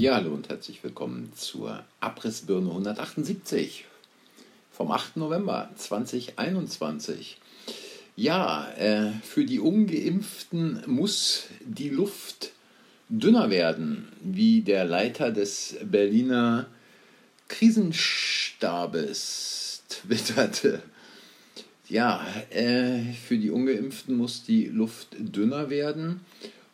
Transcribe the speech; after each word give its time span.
Ja, 0.00 0.14
hallo 0.14 0.32
und 0.32 0.48
herzlich 0.48 0.82
willkommen 0.82 1.30
zur 1.36 1.84
Abrissbirne 2.00 2.70
178 2.70 3.84
vom 4.72 4.92
8. 4.92 5.18
November 5.18 5.68
2021. 5.76 7.36
Ja, 8.16 8.66
äh, 8.78 9.10
für 9.22 9.44
die 9.44 9.60
Ungeimpften 9.60 10.82
muss 10.86 11.48
die 11.62 11.90
Luft 11.90 12.52
dünner 13.10 13.50
werden, 13.50 14.08
wie 14.22 14.62
der 14.62 14.86
Leiter 14.86 15.32
des 15.32 15.76
Berliner 15.84 16.66
Krisenstabes 17.48 18.22
twitterte. 19.90 20.82
Ja, 21.90 22.26
äh, 22.48 23.02
für 23.12 23.36
die 23.36 23.50
Ungeimpften 23.50 24.16
muss 24.16 24.44
die 24.44 24.64
Luft 24.64 25.08
dünner 25.18 25.68
werden. 25.68 26.20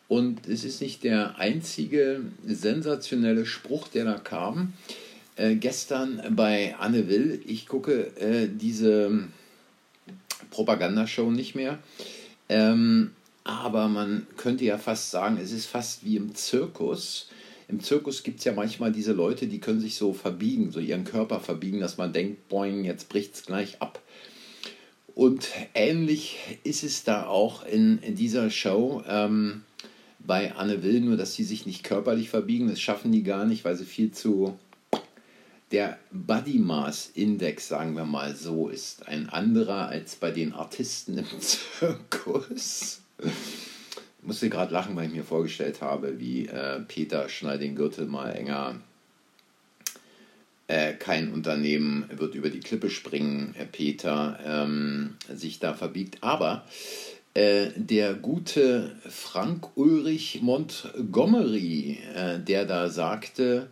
Und 0.07 0.47
es 0.47 0.63
ist 0.63 0.81
nicht 0.81 1.03
der 1.03 1.37
einzige 1.37 2.21
sensationelle 2.45 3.45
Spruch, 3.45 3.87
der 3.89 4.05
da 4.05 4.17
kam. 4.17 4.73
Äh, 5.35 5.55
gestern 5.55 6.21
bei 6.35 6.75
Anne 6.79 7.09
Will, 7.09 7.41
ich 7.45 7.67
gucke 7.67 8.17
äh, 8.17 8.47
diese 8.49 9.27
Propagandashow 10.49 11.29
nicht 11.29 11.55
mehr. 11.55 11.79
Ähm, 12.49 13.11
aber 13.43 13.87
man 13.87 14.27
könnte 14.35 14.65
ja 14.65 14.77
fast 14.77 15.11
sagen, 15.11 15.37
es 15.41 15.51
ist 15.51 15.65
fast 15.65 16.05
wie 16.05 16.17
im 16.17 16.35
Zirkus. 16.35 17.29
Im 17.67 17.81
Zirkus 17.81 18.23
gibt 18.23 18.39
es 18.39 18.45
ja 18.45 18.53
manchmal 18.53 18.93
diese 18.93 19.11
Leute, 19.13 19.47
die 19.47 19.59
können 19.59 19.81
sich 19.81 19.95
so 19.95 20.13
verbiegen, 20.13 20.71
so 20.71 20.79
ihren 20.79 21.03
Körper 21.03 21.39
verbiegen, 21.41 21.81
dass 21.81 21.97
man 21.97 22.13
denkt, 22.13 22.47
boing, 22.47 22.85
jetzt 22.85 23.09
bricht 23.09 23.35
es 23.35 23.45
gleich 23.45 23.81
ab. 23.81 24.01
Und 25.15 25.49
ähnlich 25.73 26.37
ist 26.63 26.83
es 26.83 27.03
da 27.03 27.25
auch 27.25 27.65
in, 27.65 27.99
in 27.99 28.15
dieser 28.15 28.49
Show. 28.49 29.03
Ähm, 29.07 29.63
bei 30.27 30.53
Anne 30.53 30.83
Will, 30.83 30.99
nur 30.99 31.17
dass 31.17 31.33
sie 31.33 31.45
sich 31.45 31.65
nicht 31.65 31.83
körperlich 31.83 32.29
verbiegen. 32.29 32.67
Das 32.67 32.81
schaffen 32.81 33.11
die 33.11 33.23
gar 33.23 33.45
nicht, 33.45 33.63
weil 33.65 33.75
sie 33.75 33.85
viel 33.85 34.11
zu. 34.11 34.59
Der 35.71 35.97
Body 36.11 36.59
Mass 36.59 37.11
Index, 37.13 37.67
sagen 37.67 37.95
wir 37.95 38.05
mal 38.05 38.35
so, 38.35 38.69
ist 38.69 39.07
ein 39.07 39.29
anderer 39.29 39.87
als 39.87 40.15
bei 40.15 40.31
den 40.31 40.53
Artisten 40.53 41.17
im 41.17 41.25
Zirkus. 41.39 43.01
Ich 43.19 44.27
musste 44.27 44.49
gerade 44.49 44.73
lachen, 44.73 44.95
weil 44.95 45.07
ich 45.07 45.13
mir 45.13 45.23
vorgestellt 45.23 45.81
habe, 45.81 46.19
wie 46.19 46.45
äh, 46.47 46.81
Peter 46.81 47.27
schneid 47.29 47.61
den 47.61 47.75
Gürtel 47.75 48.05
mal 48.05 48.31
enger. 48.31 48.79
Äh, 50.67 50.93
kein 50.93 51.31
Unternehmen 51.31 52.09
wird 52.11 52.35
über 52.35 52.49
die 52.49 52.59
Klippe 52.59 52.89
springen, 52.89 53.55
äh, 53.57 53.65
Peter 53.65 54.37
ähm, 54.45 55.15
sich 55.33 55.59
da 55.59 55.73
verbiegt. 55.73 56.17
Aber 56.21 56.65
der 57.37 58.15
gute 58.15 58.95
Frank 59.07 59.77
Ulrich 59.77 60.41
Montgomery, 60.41 61.99
äh, 62.15 62.39
der 62.39 62.65
da 62.65 62.89
sagte, 62.89 63.69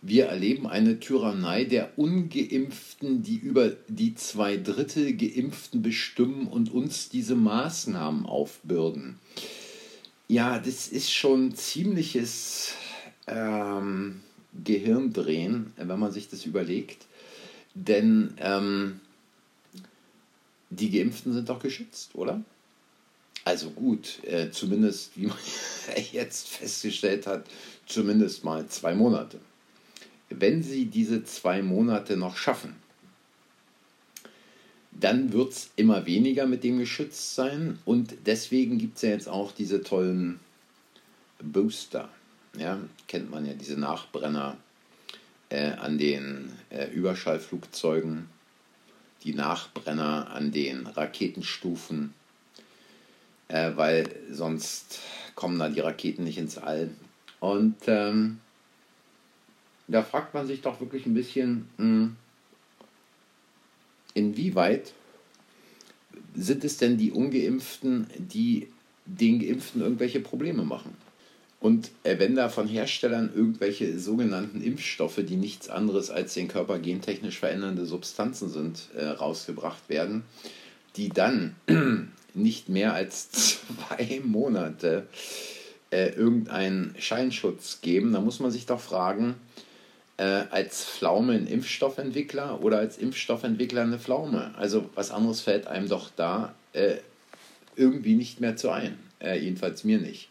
wir 0.00 0.26
erleben 0.26 0.68
eine 0.68 1.00
Tyrannei 1.00 1.64
der 1.64 1.98
ungeimpften, 1.98 3.22
die 3.24 3.36
über 3.36 3.72
die 3.88 4.14
zwei 4.14 4.56
Drittel 4.56 5.16
geimpften 5.16 5.82
bestimmen 5.82 6.46
und 6.46 6.72
uns 6.72 7.08
diese 7.08 7.34
Maßnahmen 7.34 8.24
aufbürden. 8.26 9.18
Ja, 10.28 10.58
das 10.58 10.88
ist 10.88 11.12
schon 11.12 11.54
ziemliches 11.56 12.74
ähm, 13.26 14.20
Gehirndrehen, 14.64 15.72
wenn 15.76 15.98
man 15.98 16.12
sich 16.12 16.28
das 16.28 16.46
überlegt. 16.46 17.06
Denn 17.74 18.34
ähm, 18.38 19.00
die 20.70 20.90
Geimpften 20.90 21.32
sind 21.32 21.48
doch 21.48 21.60
geschützt, 21.60 22.14
oder? 22.14 22.44
Also 23.48 23.70
gut, 23.70 24.22
äh, 24.24 24.50
zumindest, 24.50 25.16
wie 25.16 25.28
man 25.28 25.38
jetzt 26.12 26.48
festgestellt 26.48 27.26
hat, 27.26 27.46
zumindest 27.86 28.44
mal 28.44 28.66
zwei 28.66 28.94
Monate. 28.94 29.40
Wenn 30.28 30.62
Sie 30.62 30.84
diese 30.84 31.24
zwei 31.24 31.62
Monate 31.62 32.18
noch 32.18 32.36
schaffen, 32.36 32.76
dann 34.92 35.32
wird 35.32 35.52
es 35.52 35.70
immer 35.76 36.04
weniger 36.04 36.46
mit 36.46 36.62
dem 36.62 36.78
geschützt 36.78 37.36
sein 37.36 37.78
und 37.86 38.16
deswegen 38.26 38.76
gibt 38.76 38.96
es 38.96 39.02
ja 39.02 39.08
jetzt 39.08 39.30
auch 39.30 39.50
diese 39.52 39.82
tollen 39.82 40.40
Booster. 41.42 42.10
Ja, 42.54 42.78
kennt 43.06 43.30
man 43.30 43.46
ja 43.46 43.54
diese 43.54 43.80
Nachbrenner 43.80 44.58
äh, 45.48 45.70
an 45.70 45.96
den 45.96 46.52
äh, 46.68 46.90
Überschallflugzeugen, 46.90 48.26
die 49.24 49.32
Nachbrenner 49.32 50.32
an 50.32 50.52
den 50.52 50.86
Raketenstufen 50.86 52.12
äh, 53.48 53.72
weil 53.74 54.08
sonst 54.30 55.00
kommen 55.34 55.58
da 55.58 55.68
die 55.68 55.80
Raketen 55.80 56.24
nicht 56.24 56.38
ins 56.38 56.58
All. 56.58 56.90
Und 57.40 57.76
ähm, 57.86 58.40
da 59.86 60.02
fragt 60.02 60.34
man 60.34 60.46
sich 60.46 60.60
doch 60.60 60.80
wirklich 60.80 61.06
ein 61.06 61.14
bisschen, 61.14 61.68
mh, 61.78 61.84
hm, 61.84 62.16
inwieweit 64.14 64.92
sind 66.34 66.64
es 66.64 66.76
denn 66.76 66.96
die 66.96 67.10
ungeimpften, 67.10 68.08
die 68.16 68.68
den 69.06 69.38
Geimpften 69.40 69.80
irgendwelche 69.80 70.20
Probleme 70.20 70.64
machen? 70.64 70.96
Und 71.60 71.90
äh, 72.04 72.18
wenn 72.18 72.36
da 72.36 72.48
von 72.48 72.68
Herstellern 72.68 73.30
irgendwelche 73.34 73.98
sogenannten 73.98 74.62
Impfstoffe, 74.62 75.20
die 75.24 75.36
nichts 75.36 75.68
anderes 75.68 76.10
als 76.10 76.34
den 76.34 76.46
Körper 76.46 76.78
gentechnisch 76.78 77.38
verändernde 77.38 77.84
Substanzen 77.84 78.48
sind, 78.48 78.88
äh, 78.94 79.06
rausgebracht 79.06 79.88
werden, 79.88 80.22
die 80.96 81.08
dann 81.08 81.56
nicht 82.42 82.68
mehr 82.68 82.94
als 82.94 83.30
zwei 83.30 84.20
Monate 84.24 85.06
äh, 85.90 86.10
irgendeinen 86.10 86.94
Scheinschutz 86.98 87.80
geben, 87.80 88.12
da 88.12 88.20
muss 88.20 88.40
man 88.40 88.50
sich 88.50 88.66
doch 88.66 88.80
fragen, 88.80 89.36
äh, 90.18 90.44
als 90.50 90.84
Pflaume 90.84 91.34
ein 91.34 91.46
Impfstoffentwickler 91.46 92.62
oder 92.62 92.78
als 92.78 92.98
Impfstoffentwickler 92.98 93.82
eine 93.82 93.98
Pflaume. 93.98 94.54
Also 94.56 94.90
was 94.94 95.10
anderes 95.10 95.40
fällt 95.40 95.66
einem 95.66 95.88
doch 95.88 96.10
da 96.14 96.54
äh, 96.72 96.96
irgendwie 97.76 98.14
nicht 98.14 98.40
mehr 98.40 98.56
zu 98.56 98.70
ein. 98.70 98.98
Äh, 99.20 99.38
jedenfalls 99.38 99.84
mir 99.84 99.98
nicht. 99.98 100.28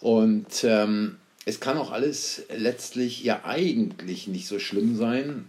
Und 0.00 0.64
ähm, 0.64 1.16
es 1.44 1.60
kann 1.60 1.78
auch 1.78 1.92
alles 1.92 2.42
letztlich 2.54 3.22
ja 3.22 3.44
eigentlich 3.44 4.28
nicht 4.28 4.46
so 4.46 4.58
schlimm 4.58 4.96
sein, 4.96 5.46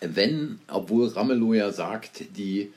wenn, 0.00 0.60
obwohl 0.68 1.08
Ramelow 1.08 1.54
ja 1.54 1.72
sagt, 1.72 2.36
die 2.36 2.72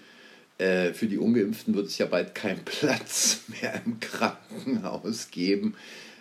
äh, 0.57 0.93
für 0.93 1.07
die 1.07 1.17
Ungeimpften 1.17 1.75
wird 1.75 1.87
es 1.87 1.97
ja 1.97 2.05
bald 2.05 2.35
keinen 2.35 2.59
Platz 2.65 3.41
mehr 3.61 3.81
im 3.85 3.99
Krankenhaus 3.99 5.29
geben. 5.31 5.75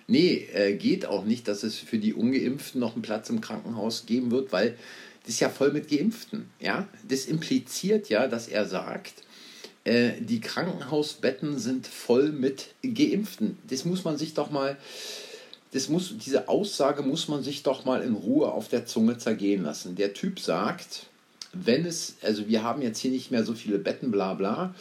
Nee, 0.08 0.46
äh, 0.52 0.74
geht 0.74 1.06
auch 1.06 1.24
nicht, 1.24 1.48
dass 1.48 1.62
es 1.62 1.76
für 1.76 1.98
die 1.98 2.14
Ungeimpften 2.14 2.80
noch 2.80 2.94
einen 2.94 3.02
Platz 3.02 3.28
im 3.28 3.40
Krankenhaus 3.40 4.06
geben 4.06 4.30
wird, 4.30 4.52
weil 4.52 4.76
das 5.24 5.34
ist 5.34 5.40
ja 5.40 5.48
voll 5.48 5.72
mit 5.72 5.88
Geimpften. 5.88 6.48
Ja? 6.60 6.86
Das 7.08 7.26
impliziert 7.26 8.08
ja, 8.08 8.28
dass 8.28 8.46
er 8.46 8.66
sagt, 8.66 9.24
äh, 9.82 10.12
die 10.20 10.40
Krankenhausbetten 10.40 11.58
sind 11.58 11.86
voll 11.86 12.30
mit 12.30 12.74
Geimpften. 12.82 13.58
Das 13.68 13.84
muss 13.84 14.04
man 14.04 14.18
sich 14.18 14.34
doch 14.34 14.50
mal, 14.50 14.76
das 15.72 15.88
muss, 15.88 16.14
diese 16.18 16.48
Aussage 16.48 17.02
muss 17.02 17.26
man 17.26 17.42
sich 17.42 17.64
doch 17.64 17.84
mal 17.84 18.02
in 18.02 18.14
Ruhe 18.14 18.52
auf 18.52 18.68
der 18.68 18.86
Zunge 18.86 19.18
zergehen 19.18 19.64
lassen. 19.64 19.96
Der 19.96 20.14
Typ 20.14 20.38
sagt, 20.38 21.06
wenn 21.64 21.86
es, 21.86 22.16
also 22.22 22.48
wir 22.48 22.62
haben 22.62 22.82
jetzt 22.82 22.98
hier 22.98 23.10
nicht 23.10 23.30
mehr 23.30 23.44
so 23.44 23.54
viele 23.54 23.78
Betten, 23.78 24.10
bla 24.10 24.34
bla. 24.34 24.74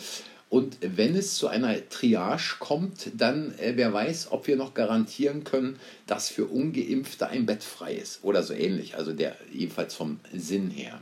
Und 0.50 0.78
wenn 0.82 1.16
es 1.16 1.36
zu 1.36 1.48
einer 1.48 1.90
Triage 1.90 2.56
kommt, 2.60 3.12
dann 3.18 3.58
äh, 3.58 3.74
wer 3.76 3.92
weiß, 3.94 4.32
ob 4.32 4.48
wir 4.48 4.56
noch 4.56 4.74
garantieren 4.74 5.44
können, 5.44 5.78
dass 6.08 6.30
für 6.30 6.46
ungeimpfte 6.46 7.28
ein 7.28 7.46
Bett 7.46 7.64
frei 7.64 7.96
ist 7.96 8.24
oder 8.24 8.44
so 8.44 8.54
ähnlich, 8.54 8.96
also 8.96 9.12
der 9.12 9.36
jedenfalls 9.52 9.96
vom 9.96 10.20
Sinn 10.34 10.70
her. 10.70 11.02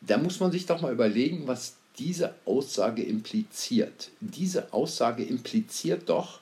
Da 0.00 0.18
muss 0.18 0.40
man 0.40 0.52
sich 0.52 0.66
doch 0.66 0.80
mal 0.80 0.92
überlegen, 0.92 1.46
was 1.46 1.76
diese 1.98 2.34
Aussage 2.44 3.02
impliziert. 3.02 4.10
Diese 4.20 4.72
Aussage 4.72 5.24
impliziert 5.24 6.08
doch, 6.08 6.40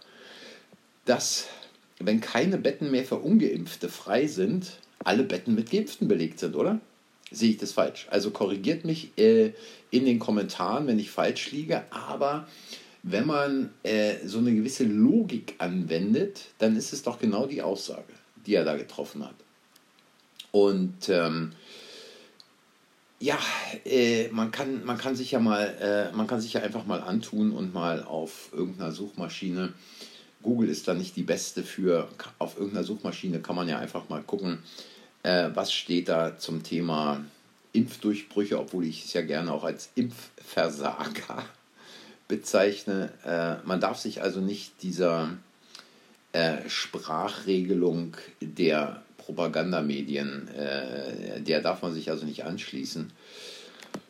dass 1.05 1.47
wenn 1.99 2.21
keine 2.21 2.59
Betten 2.59 2.91
mehr 2.91 3.05
für 3.05 3.17
ungeimpfte 3.17 3.89
frei 3.89 4.27
sind, 4.27 4.79
alle 4.99 5.23
Betten 5.23 5.55
mit 5.55 5.71
Geimpften 5.71 6.09
belegt 6.09 6.41
sind, 6.41 6.57
oder? 6.57 6.81
Sehe 7.35 7.51
ich 7.51 7.59
das 7.59 7.73
falsch. 7.73 8.07
Also 8.11 8.31
korrigiert 8.31 8.85
mich 8.85 9.17
äh, 9.19 9.53
in 9.91 10.05
den 10.05 10.19
Kommentaren, 10.19 10.87
wenn 10.87 10.99
ich 10.99 11.11
falsch 11.11 11.51
liege, 11.51 11.85
aber 11.91 12.47
wenn 13.03 13.27
man 13.27 13.71
äh, 13.83 14.15
so 14.25 14.39
eine 14.39 14.55
gewisse 14.55 14.85
Logik 14.85 15.55
anwendet, 15.59 16.47
dann 16.59 16.77
ist 16.77 16.93
es 16.93 17.03
doch 17.03 17.19
genau 17.19 17.47
die 17.47 17.63
Aussage, 17.63 18.13
die 18.47 18.55
er 18.55 18.65
da 18.65 18.77
getroffen 18.77 19.25
hat. 19.25 19.35
Und 20.53 21.09
ähm, 21.09 21.53
ja, 23.21 23.39
äh, 23.85 24.29
man, 24.29 24.51
kann, 24.51 24.85
man 24.85 24.97
kann 24.97 25.17
sich 25.17 25.33
ja 25.33 25.41
mal, 25.41 25.75
äh, 26.13 26.17
man 26.17 26.27
kann 26.27 26.41
sich 26.41 26.55
ja 26.55 26.63
einfach 26.63 26.87
mal 26.87 27.01
antun 27.01 27.53
und 27.53 27.75
mal 27.75 28.03
auf 28.03 28.51
irgendeiner 28.53 28.93
Suchmaschine, 28.93 29.73
Google 30.43 30.69
ist 30.69 30.87
da 30.87 30.95
nicht 30.95 31.17
die 31.17 31.23
beste 31.23 31.63
für, 31.63 32.09
auf 32.39 32.57
irgendeiner 32.57 32.85
Suchmaschine 32.85 33.41
kann 33.41 33.57
man 33.57 33.69
ja 33.69 33.79
einfach 33.79 34.09
mal 34.09 34.23
gucken, 34.23 34.59
äh, 35.25 35.51
was 35.55 35.73
steht 35.73 36.09
da 36.09 36.39
zum 36.39 36.63
Thema 36.63 37.25
Impfdurchbrüche, 37.73 38.59
obwohl 38.59 38.85
ich 38.85 39.05
es 39.05 39.13
ja 39.15 39.23
gerne 39.23 39.53
auch 39.53 39.65
als 39.65 39.91
Impfversager 39.97 41.45
bezeichne. 42.29 43.11
Äh, 43.25 43.67
man 43.67 43.81
darf 43.81 43.99
sich 43.99 44.23
also 44.23 44.41
nicht 44.41 44.83
dieser 44.83 45.31
äh, 46.33 46.69
Sprachregelung 46.69 48.17
der 48.41 49.03
Propagandamedien, 49.19 50.49
äh, 50.49 51.41
der 51.41 51.61
darf 51.63 51.83
man 51.83 51.95
sich 51.95 52.11
also 52.11 52.27
nicht 52.27 52.45
anschließen. 52.45 53.11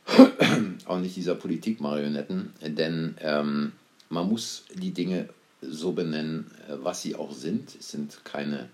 Auch 0.85 0.99
nicht 0.99 1.17
dieser 1.17 1.35
Politikmarionetten, 1.35 2.53
denn 2.61 3.17
ähm, 3.21 3.73
man 4.11 4.29
muss 4.29 4.65
die 4.75 4.91
Dinge 4.91 5.29
so 5.63 5.93
benennen, 5.93 6.51
äh, 6.69 6.75
was 6.83 7.01
sie 7.01 7.15
auch 7.15 7.33
sind. 7.33 7.75
Es 7.79 7.91
sind 7.91 8.23
keine 8.25 8.69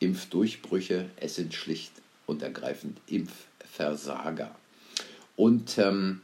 Impfdurchbrüche, 0.00 1.08
es 1.16 1.36
sind 1.36 1.54
schlicht 1.54 1.92
und 2.26 2.42
ergreifend 2.42 2.98
Impfversager. 3.06 4.54
Und 5.36 5.78
ähm, 5.78 6.20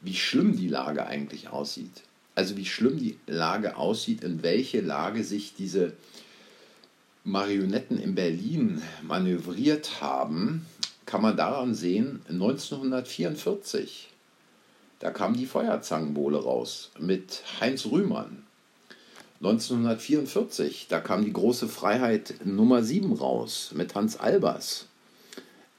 wie 0.00 0.14
schlimm 0.14 0.56
die 0.56 0.68
Lage 0.68 1.06
eigentlich 1.06 1.48
aussieht, 1.48 2.02
also 2.34 2.56
wie 2.56 2.66
schlimm 2.66 2.98
die 2.98 3.18
Lage 3.26 3.76
aussieht, 3.76 4.24
in 4.24 4.42
welche 4.42 4.80
Lage 4.80 5.24
sich 5.24 5.54
diese 5.54 5.92
Marionetten 7.24 7.98
in 7.98 8.14
Berlin 8.14 8.82
manövriert 9.02 10.00
haben, 10.00 10.66
kann 11.06 11.22
man 11.22 11.36
daran 11.36 11.74
sehen, 11.74 12.20
1944, 12.28 14.08
da 14.98 15.10
kam 15.10 15.36
die 15.36 15.46
Feuerzangenbowle 15.46 16.38
raus 16.38 16.90
mit 16.98 17.42
Heinz 17.60 17.86
Rühmann. 17.86 18.44
1944, 19.40 20.86
da 20.88 21.00
kam 21.00 21.24
die 21.24 21.32
große 21.32 21.68
Freiheit 21.68 22.34
Nummer 22.44 22.82
7 22.82 23.12
raus 23.12 23.70
mit 23.74 23.94
Hans 23.94 24.16
Albers. 24.16 24.86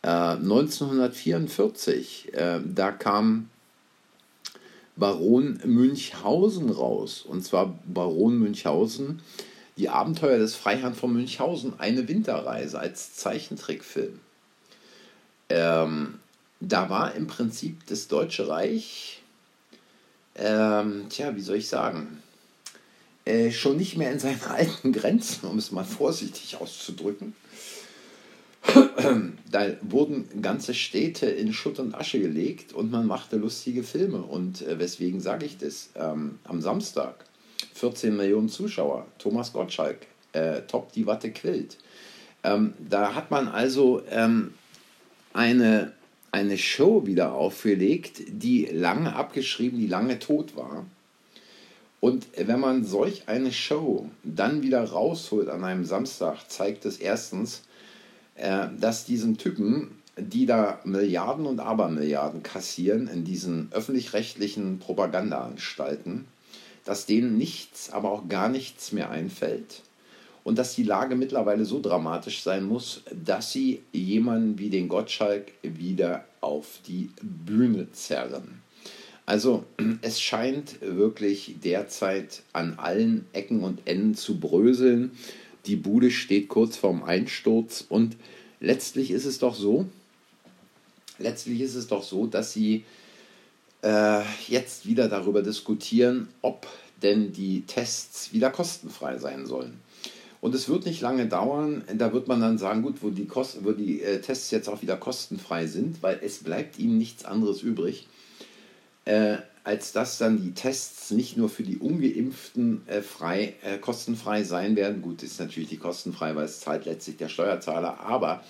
Äh, 0.01 0.07
1944, 0.07 2.33
äh, 2.33 2.59
da 2.63 2.91
kam 2.91 3.49
Baron 4.95 5.59
Münchhausen 5.65 6.69
raus. 6.69 7.25
Und 7.27 7.43
zwar 7.43 7.77
Baron 7.85 8.39
Münchhausen, 8.39 9.21
die 9.77 9.89
Abenteuer 9.89 10.37
des 10.37 10.55
Freiherrn 10.55 10.93
von 10.93 11.13
Münchhausen, 11.13 11.79
eine 11.79 12.07
Winterreise 12.07 12.79
als 12.79 13.15
Zeichentrickfilm. 13.15 14.19
Ähm, 15.49 16.19
da 16.59 16.89
war 16.89 17.15
im 17.15 17.27
Prinzip 17.27 17.85
das 17.87 18.07
Deutsche 18.07 18.47
Reich, 18.47 19.21
ähm, 20.35 21.05
tja, 21.09 21.35
wie 21.35 21.41
soll 21.41 21.57
ich 21.57 21.67
sagen, 21.67 22.21
äh, 23.25 23.51
schon 23.51 23.77
nicht 23.77 23.97
mehr 23.97 24.11
in 24.11 24.19
seinen 24.19 24.41
alten 24.49 24.93
Grenzen, 24.93 25.47
um 25.47 25.57
es 25.57 25.71
mal 25.71 25.83
vorsichtig 25.83 26.57
auszudrücken. 26.57 27.33
da 29.51 29.67
wurden 29.81 30.41
ganze 30.41 30.73
Städte 30.73 31.27
in 31.27 31.53
Schutt 31.53 31.79
und 31.79 31.93
Asche 31.93 32.19
gelegt 32.19 32.73
und 32.73 32.91
man 32.91 33.05
machte 33.05 33.37
lustige 33.37 33.83
Filme. 33.83 34.21
Und 34.21 34.61
äh, 34.61 34.79
weswegen 34.79 35.19
sage 35.19 35.45
ich 35.45 35.57
das? 35.57 35.89
Ähm, 35.95 36.39
am 36.43 36.61
Samstag 36.61 37.25
14 37.73 38.15
Millionen 38.15 38.49
Zuschauer, 38.49 39.05
Thomas 39.19 39.53
Gottschalk, 39.53 40.07
äh, 40.33 40.61
Top 40.61 40.91
die 40.93 41.05
Watte 41.05 41.31
quillt. 41.31 41.77
Ähm, 42.43 42.73
da 42.79 43.15
hat 43.15 43.31
man 43.31 43.47
also 43.47 44.01
ähm, 44.09 44.53
eine, 45.33 45.93
eine 46.31 46.57
Show 46.57 47.05
wieder 47.05 47.33
aufgelegt, 47.33 48.21
die 48.27 48.65
lange 48.65 49.15
abgeschrieben, 49.15 49.79
die 49.79 49.87
lange 49.87 50.19
tot 50.19 50.55
war. 50.55 50.85
Und 52.05 52.27
wenn 52.37 52.59
man 52.59 52.83
solch 52.83 53.23
eine 53.25 53.51
Show 53.51 54.07
dann 54.23 54.61
wieder 54.61 54.83
rausholt 54.83 55.49
an 55.49 55.63
einem 55.63 55.85
Samstag, 55.85 56.47
zeigt 56.51 56.85
es 56.85 56.97
erstens, 56.97 57.63
äh, 58.35 58.67
dass 58.79 59.05
diesen 59.05 59.39
Typen, 59.39 59.89
die 60.15 60.45
da 60.45 60.79
Milliarden 60.83 61.47
und 61.47 61.59
Abermilliarden 61.59 62.43
kassieren 62.43 63.07
in 63.07 63.23
diesen 63.23 63.69
öffentlich-rechtlichen 63.71 64.77
Propagandaanstalten, 64.77 66.25
dass 66.83 67.07
denen 67.07 67.39
nichts, 67.39 67.89
aber 67.89 68.11
auch 68.11 68.29
gar 68.29 68.49
nichts 68.49 68.91
mehr 68.91 69.09
einfällt 69.09 69.81
und 70.43 70.59
dass 70.59 70.75
die 70.75 70.83
Lage 70.83 71.15
mittlerweile 71.15 71.65
so 71.65 71.81
dramatisch 71.81 72.43
sein 72.43 72.65
muss, 72.65 73.01
dass 73.11 73.51
sie 73.51 73.81
jemanden 73.91 74.59
wie 74.59 74.69
den 74.69 74.89
Gottschalk 74.89 75.53
wieder 75.63 76.25
auf 76.39 76.67
die 76.85 77.09
Bühne 77.23 77.91
zerren. 77.93 78.61
Also 79.25 79.65
es 80.01 80.21
scheint 80.21 80.81
wirklich 80.81 81.55
derzeit 81.63 82.43
an 82.53 82.75
allen 82.77 83.25
Ecken 83.33 83.61
und 83.61 83.87
Enden 83.87 84.15
zu 84.15 84.39
bröseln. 84.39 85.11
Die 85.65 85.75
Bude 85.75 86.11
steht 86.11 86.47
kurz 86.47 86.77
vorm 86.77 87.03
Einsturz 87.03 87.83
und 87.87 88.17
letztlich 88.59 89.11
ist 89.11 89.25
es 89.25 89.39
doch 89.39 89.55
so, 89.55 89.87
letztlich 91.17 91.61
ist 91.61 91.75
es 91.75 91.87
doch 91.87 92.03
so, 92.03 92.27
dass 92.27 92.53
sie 92.53 92.83
äh, 93.81 94.21
jetzt 94.47 94.85
wieder 94.85 95.07
darüber 95.07 95.41
diskutieren, 95.41 96.27
ob 96.41 96.67
denn 97.01 97.33
die 97.33 97.61
Tests 97.61 98.31
wieder 98.31 98.51
kostenfrei 98.51 99.17
sein 99.17 99.45
sollen. 99.45 99.79
Und 100.39 100.53
es 100.53 100.69
wird 100.69 100.85
nicht 100.85 101.01
lange 101.01 101.25
dauern, 101.25 101.83
da 101.95 102.13
wird 102.13 102.27
man 102.27 102.39
dann 102.39 102.59
sagen, 102.59 102.83
gut, 102.83 103.01
wo 103.01 103.09
die, 103.09 103.25
Kost 103.25 103.63
wo 103.63 103.71
die 103.71 104.01
äh, 104.01 104.21
Tests 104.21 104.51
jetzt 104.51 104.69
auch 104.69 104.83
wieder 104.83 104.97
kostenfrei 104.97 105.65
sind, 105.65 106.03
weil 106.03 106.19
es 106.21 106.43
bleibt 106.43 106.77
ihnen 106.77 106.99
nichts 106.99 107.25
anderes 107.25 107.63
übrig, 107.63 108.07
äh, 109.05 109.37
als 109.63 109.91
dass 109.91 110.17
dann 110.17 110.41
die 110.41 110.53
Tests 110.53 111.11
nicht 111.11 111.37
nur 111.37 111.49
für 111.49 111.63
die 111.63 111.77
Ungeimpften 111.77 112.87
äh, 112.87 113.01
frei, 113.01 113.55
äh, 113.63 113.77
kostenfrei 113.77 114.43
sein 114.43 114.75
werden. 114.75 115.01
Gut, 115.01 115.23
ist 115.23 115.39
natürlich 115.39 115.69
die 115.69 115.77
kostenfrei, 115.77 116.35
weil 116.35 116.45
es 116.45 116.59
zahlt 116.59 116.85
letztlich 116.85 117.17
der 117.17 117.29
Steuerzahler, 117.29 117.99
aber 117.99 118.43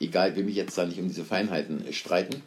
egal, 0.00 0.34
will 0.36 0.44
mich 0.44 0.56
jetzt 0.56 0.78
da 0.78 0.86
nicht 0.86 0.98
um 0.98 1.08
diese 1.08 1.24
Feinheiten 1.24 1.86
äh, 1.86 1.92
streiten. 1.92 2.42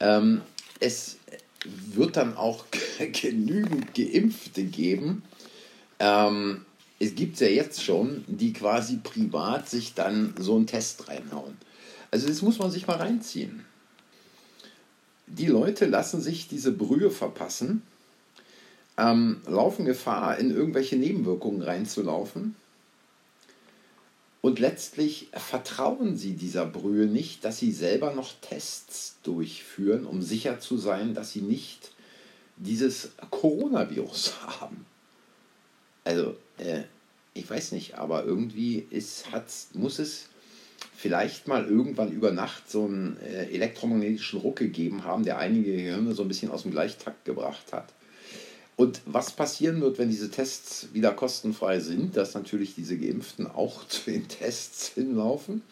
Ähm, 0.00 0.42
es 0.80 1.18
wird 1.64 2.16
dann 2.16 2.36
auch 2.36 2.64
genügend 3.20 3.94
Geimpfte 3.94 4.64
geben, 4.64 5.22
ähm, 5.98 6.64
es 6.98 7.14
gibt 7.14 7.40
ja 7.40 7.48
jetzt 7.48 7.82
schon, 7.82 8.24
die 8.26 8.52
quasi 8.52 8.98
privat 9.02 9.68
sich 9.68 9.94
dann 9.94 10.34
so 10.38 10.56
einen 10.56 10.66
Test 10.66 11.08
reinhauen. 11.08 11.56
Also 12.10 12.28
das 12.28 12.42
muss 12.42 12.58
man 12.58 12.70
sich 12.70 12.86
mal 12.86 12.96
reinziehen. 12.96 13.63
Die 15.36 15.46
Leute 15.46 15.86
lassen 15.86 16.20
sich 16.20 16.46
diese 16.46 16.70
Brühe 16.70 17.10
verpassen, 17.10 17.82
ähm, 18.96 19.40
laufen 19.48 19.84
Gefahr, 19.84 20.38
in 20.38 20.52
irgendwelche 20.52 20.94
Nebenwirkungen 20.94 21.60
reinzulaufen. 21.60 22.54
Und 24.40 24.60
letztlich 24.60 25.30
vertrauen 25.32 26.16
sie 26.16 26.34
dieser 26.34 26.66
Brühe 26.66 27.06
nicht, 27.06 27.44
dass 27.44 27.58
sie 27.58 27.72
selber 27.72 28.14
noch 28.14 28.32
Tests 28.42 29.16
durchführen, 29.24 30.06
um 30.06 30.22
sicher 30.22 30.60
zu 30.60 30.76
sein, 30.76 31.14
dass 31.14 31.32
sie 31.32 31.40
nicht 31.40 31.90
dieses 32.56 33.10
Coronavirus 33.30 34.34
haben. 34.60 34.86
Also, 36.04 36.36
äh, 36.58 36.82
ich 37.32 37.50
weiß 37.50 37.72
nicht, 37.72 37.94
aber 37.94 38.24
irgendwie 38.24 38.86
ist, 38.90 39.32
hat's, 39.32 39.70
muss 39.72 39.98
es 39.98 40.28
vielleicht 40.96 41.48
mal 41.48 41.66
irgendwann 41.66 42.12
über 42.12 42.30
Nacht 42.30 42.70
so 42.70 42.84
einen 42.84 43.16
äh, 43.20 43.46
elektromagnetischen 43.46 44.40
Ruck 44.40 44.56
gegeben 44.56 45.04
haben, 45.04 45.24
der 45.24 45.38
einige 45.38 45.72
Gehirne 45.72 46.14
so 46.14 46.22
ein 46.22 46.28
bisschen 46.28 46.50
aus 46.50 46.62
dem 46.62 46.70
Gleichtakt 46.70 47.24
gebracht 47.24 47.72
hat. 47.72 47.92
Und 48.76 49.02
was 49.06 49.30
passieren 49.30 49.80
wird, 49.80 49.98
wenn 49.98 50.10
diese 50.10 50.30
Tests 50.30 50.88
wieder 50.92 51.12
kostenfrei 51.12 51.78
sind, 51.80 52.16
dass 52.16 52.34
natürlich 52.34 52.74
diese 52.74 52.98
Geimpften 52.98 53.46
auch 53.46 53.86
zu 53.88 54.10
den 54.10 54.28
Tests 54.28 54.88
hinlaufen 54.88 55.62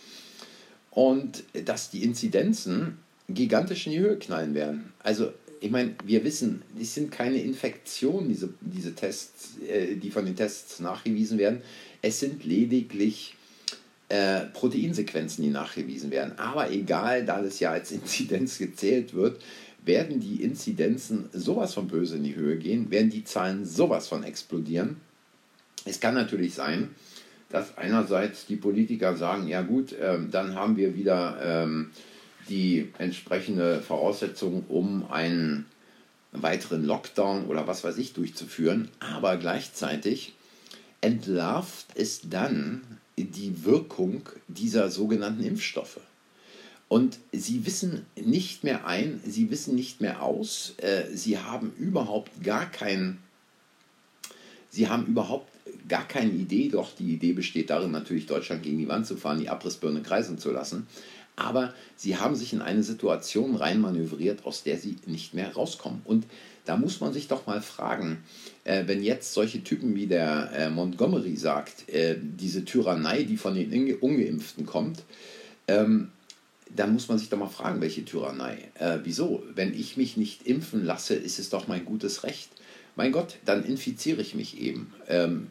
und 0.91 1.45
dass 1.65 1.91
die 1.91 2.05
Inzidenzen 2.05 2.99
gigantisch 3.29 3.87
in 3.87 3.93
die 3.93 4.01
Höhe 4.01 4.19
knallen 4.19 4.55
werden. 4.55 4.93
Also 4.99 5.33
ich 5.61 5.71
meine, 5.71 5.95
wir 6.05 6.25
wissen, 6.25 6.63
es 6.81 6.95
sind 6.95 7.13
keine 7.13 7.41
Infektionen, 7.41 8.29
diese, 8.29 8.53
diese 8.61 8.95
Tests, 8.95 9.59
äh, 9.67 9.95
die 9.95 10.11
von 10.11 10.27
den 10.27 10.37
Tests 10.37 10.81
nachgewiesen 10.81 11.39
werden. 11.39 11.63
Es 12.03 12.19
sind 12.19 12.45
lediglich 12.45 13.37
äh, 14.09 14.41
Proteinsequenzen, 14.53 15.45
die 15.45 15.51
nachgewiesen 15.51 16.11
werden. 16.11 16.39
Aber 16.39 16.71
egal, 16.71 17.25
da 17.25 17.43
das 17.43 17.61
ja 17.61 17.71
als 17.71 17.91
Inzidenz 17.93 18.59
gezählt 18.59 19.15
wird, 19.15 19.41
werden 19.85 20.21
die 20.21 20.43
Inzidenzen 20.43 21.29
sowas 21.33 21.75
von 21.75 21.89
böse 21.89 22.17
in 22.17 22.25
die 22.25 22.37
Höhe 22.37 22.57
gehen, 22.57 22.91
werden 22.91 23.11
die 23.11 23.25
Zahlen 23.25 23.65
sowas 23.65 24.09
von 24.09 24.23
explodieren. 24.23 24.97
Es 25.85 25.99
kann 25.99 26.15
natürlich 26.15 26.55
sein, 26.55 26.91
dass 27.49 27.77
einerseits 27.77 28.47
die 28.47 28.57
Politiker 28.57 29.17
sagen, 29.17 29.49
ja 29.49 29.63
gut, 29.63 29.95
ähm, 30.01 30.31
dann 30.31 30.55
haben 30.55 30.77
wir 30.77 30.95
wieder 30.95 31.39
ähm, 31.43 31.91
die 32.49 32.91
entsprechende 32.99 33.81
Voraussetzung, 33.81 34.65
um 34.69 35.11
einen 35.11 35.67
weiteren 36.33 36.85
Lockdown 36.85 37.47
oder 37.47 37.67
was 37.67 37.85
weiß 37.85 37.99
ich 37.99 38.15
durchzuführen, 38.15 38.89
aber 39.01 39.37
gleichzeitig 39.37 40.33
entlarvt 41.03 41.89
es 41.95 42.23
dann 42.29 42.83
die 43.17 43.65
Wirkung 43.65 44.23
dieser 44.49 44.91
sogenannten 44.91 45.45
Impfstoffe. 45.45 46.01
Und 46.89 47.19
sie 47.33 47.65
wissen 47.65 48.05
nicht 48.17 48.65
mehr 48.65 48.87
ein, 48.87 49.21
sie 49.25 49.51
wissen 49.51 49.75
nicht 49.75 50.01
mehr 50.01 50.23
aus, 50.23 50.75
äh, 50.79 51.05
sie 51.15 51.39
haben 51.39 51.73
überhaupt 51.79 52.43
gar 52.43 52.71
kein, 52.71 53.19
sie 54.69 54.89
haben 54.89 55.07
überhaupt 55.07 55.49
gar 55.89 56.07
keine 56.07 56.33
Idee, 56.33 56.69
doch 56.69 56.95
die 56.95 57.15
Idee 57.15 57.33
besteht 57.33 57.71
darin, 57.71 57.93
natürlich 57.93 58.27
Deutschland 58.27 58.63
gegen 58.63 58.79
die 58.79 58.89
Wand 58.89 59.07
zu 59.07 59.17
fahren, 59.17 59.41
die 59.41 59.49
Abrissbirne 59.49 60.03
kreisen 60.03 60.39
zu 60.39 60.51
lassen 60.51 60.87
aber 61.37 61.75
sie 61.97 62.17
haben 62.17 62.37
sich 62.37 62.53
in 62.53 62.63
eine 62.63 62.83
Situation 62.83 63.57
reinmanövriert, 63.57 64.45
aus 64.45 64.63
der 64.63 64.79
sie 64.79 64.97
nicht 65.07 65.35
mehr 65.35 65.55
rauskommen. 65.55 66.03
Und 66.05 66.27
Da 66.65 66.77
muss 66.77 67.01
man 67.01 67.13
sich 67.13 67.29
doch 67.29 67.47
mal 67.47 67.61
fragen, 67.61 68.23
äh, 68.65 68.85
wenn 68.87 69.03
jetzt 69.03 69.33
solche 69.33 69.65
Typen 69.65 69.95
wie 69.95 70.07
der 70.07 70.51
äh, 70.55 70.71
Montgomery 70.71 71.37
sagt, 71.37 71.89
äh, 71.89 72.17
diese 72.21 72.65
Tyrannei, 72.65 73.25
die 73.25 73.37
von 73.37 73.55
den 73.55 73.97
Ungeimpften 73.97 74.67
kommt, 74.67 75.03
ähm, 75.67 76.11
dann 76.75 76.93
muss 76.93 77.09
man 77.09 77.19
sich 77.19 77.29
doch 77.29 77.39
mal 77.39 77.49
fragen, 77.49 77.81
welche 77.81 78.05
Tyrannei. 78.05 78.71
Äh, 78.79 78.99
wieso? 79.05 79.43
Wenn 79.55 79.75
ich 79.75 79.97
mich 79.97 80.17
nicht 80.17 80.47
impfen 80.47 80.85
lasse, 80.85 81.15
ist 81.15 81.39
es 81.39 81.51
doch 81.51 81.69
mein 81.69 81.85
gutes 81.85 82.25
Recht. 82.25 82.51
Mein 82.97 83.13
Gott, 83.13 83.37
dann 83.45 83.65
infiziere 83.65 84.23
ich 84.23 84.35
mich 84.35 84.61
eben. 84.61 84.93
Ähm, 85.09 85.49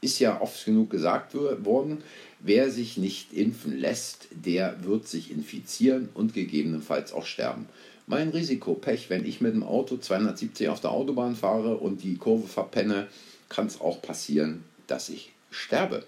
ist 0.00 0.18
ja 0.18 0.40
oft 0.40 0.64
genug 0.64 0.90
gesagt 0.90 1.34
worden, 1.34 2.02
wer 2.40 2.70
sich 2.70 2.98
nicht 2.98 3.32
impfen 3.32 3.78
lässt, 3.78 4.28
der 4.30 4.84
wird 4.84 5.08
sich 5.08 5.30
infizieren 5.30 6.10
und 6.14 6.34
gegebenenfalls 6.34 7.12
auch 7.12 7.24
sterben. 7.24 7.66
Mein 8.06 8.28
Risiko, 8.28 8.74
Pech, 8.74 9.08
wenn 9.08 9.24
ich 9.24 9.40
mit 9.40 9.54
dem 9.54 9.62
Auto 9.62 9.96
270 9.96 10.68
auf 10.68 10.80
der 10.80 10.90
Autobahn 10.90 11.36
fahre 11.36 11.76
und 11.76 12.02
die 12.02 12.16
Kurve 12.16 12.46
verpenne, 12.46 13.08
kann 13.48 13.66
es 13.66 13.80
auch 13.80 14.02
passieren, 14.02 14.64
dass 14.86 15.08
ich 15.08 15.32
sterbe. 15.50 16.04